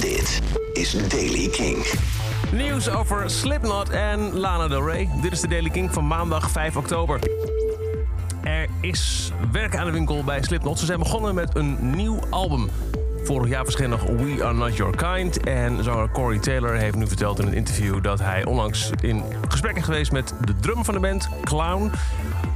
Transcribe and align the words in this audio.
Dit 0.00 0.40
is 0.72 1.08
Daily 1.08 1.48
King. 1.48 1.86
Nieuws 2.52 2.90
over 2.90 3.30
Slipknot 3.30 3.88
en 3.90 4.38
Lana 4.38 4.68
Del 4.68 4.86
Rey. 4.86 5.08
Dit 5.22 5.32
is 5.32 5.40
de 5.40 5.48
Daily 5.48 5.70
King 5.70 5.92
van 5.92 6.06
maandag 6.06 6.50
5 6.50 6.76
oktober. 6.76 7.18
Er 8.42 8.68
is 8.80 9.32
werk 9.52 9.76
aan 9.76 9.86
de 9.86 9.92
winkel 9.92 10.24
bij 10.24 10.42
Slipknot. 10.42 10.78
Ze 10.78 10.86
zijn 10.86 10.98
begonnen 10.98 11.34
met 11.34 11.56
een 11.56 11.76
nieuw 11.80 12.18
album. 12.30 12.68
Vorig 13.24 13.48
jaar 13.48 13.64
verscheen 13.64 13.90
nog 13.90 14.02
We 14.02 14.44
Are 14.44 14.54
Not 14.54 14.76
Your 14.76 14.96
Kind. 14.96 15.40
En 15.40 15.84
zanger 15.84 16.10
Corey 16.10 16.38
Taylor 16.38 16.74
heeft 16.74 16.96
nu 16.96 17.06
verteld 17.06 17.38
in 17.38 17.46
een 17.46 17.54
interview... 17.54 18.02
dat 18.02 18.18
hij 18.18 18.44
onlangs 18.44 18.90
in 19.00 19.22
gesprek 19.48 19.76
is 19.76 19.84
geweest 19.84 20.12
met 20.12 20.34
de 20.44 20.54
drum 20.60 20.84
van 20.84 20.94
de 20.94 21.00
band, 21.00 21.28
Clown... 21.44 21.90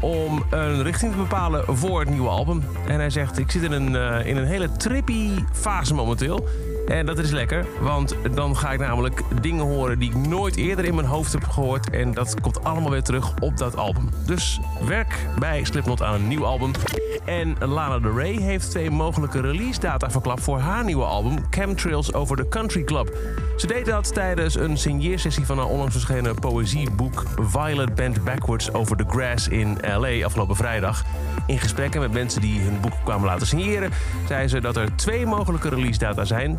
om 0.00 0.42
een 0.50 0.82
richting 0.82 1.12
te 1.12 1.18
bepalen 1.18 1.76
voor 1.76 2.00
het 2.00 2.10
nieuwe 2.10 2.28
album. 2.28 2.62
En 2.86 2.94
hij 2.94 3.10
zegt, 3.10 3.38
ik 3.38 3.50
zit 3.50 3.62
in 3.62 3.72
een, 3.72 3.96
eh, 3.96 4.26
in 4.26 4.36
een 4.36 4.46
hele 4.46 4.72
trippy 4.72 5.30
fase 5.52 5.94
momenteel... 5.94 6.48
En 6.86 7.06
dat 7.06 7.18
is 7.18 7.30
lekker, 7.30 7.66
want 7.80 8.16
dan 8.34 8.56
ga 8.56 8.72
ik 8.72 8.78
namelijk 8.78 9.22
dingen 9.40 9.64
horen 9.64 9.98
die 9.98 10.10
ik 10.10 10.16
nooit 10.16 10.56
eerder 10.56 10.84
in 10.84 10.94
mijn 10.94 11.06
hoofd 11.06 11.32
heb 11.32 11.44
gehoord. 11.44 11.90
En 11.90 12.14
dat 12.14 12.40
komt 12.40 12.64
allemaal 12.64 12.90
weer 12.90 13.02
terug 13.02 13.34
op 13.40 13.56
dat 13.56 13.76
album. 13.76 14.08
Dus 14.26 14.60
werk 14.86 15.26
bij 15.38 15.64
Slipknot 15.64 16.02
aan 16.02 16.14
een 16.14 16.28
nieuw 16.28 16.44
album. 16.44 16.70
En 17.24 17.56
Lana 17.58 17.98
Del 17.98 18.16
Rey 18.16 18.32
heeft 18.32 18.70
twee 18.70 18.90
mogelijke 18.90 19.40
release 19.40 19.80
data 19.80 20.10
verklapt 20.10 20.42
voor 20.42 20.58
haar 20.58 20.84
nieuwe 20.84 21.04
album 21.04 21.36
Chemtrails 21.50 22.12
Over 22.12 22.36
the 22.36 22.48
Country 22.48 22.84
Club. 22.84 23.16
Ze 23.56 23.66
deed 23.66 23.86
dat 23.86 24.14
tijdens 24.14 24.54
een 24.54 24.76
signeersessie 24.76 25.46
van 25.46 25.58
haar 25.58 25.66
onlangs 25.66 25.92
verschenen 25.92 26.34
poëzieboek 26.34 27.24
Violet 27.40 27.94
Bent 27.94 28.24
Backwards 28.24 28.72
Over 28.72 28.96
the 28.96 29.04
Grass 29.06 29.48
in 29.48 29.78
LA 29.98 30.24
afgelopen 30.24 30.56
vrijdag. 30.56 31.04
In 31.46 31.58
gesprekken 31.58 32.00
met 32.00 32.12
mensen 32.12 32.40
die 32.40 32.60
hun 32.60 32.80
boek 32.80 32.92
kwamen 33.04 33.26
laten 33.26 33.46
signeren, 33.46 33.90
zei 34.26 34.48
ze 34.48 34.60
dat 34.60 34.76
er 34.76 34.96
twee 34.96 35.26
mogelijke 35.26 35.68
release 35.68 35.98
data 35.98 36.24
zijn: 36.24 36.58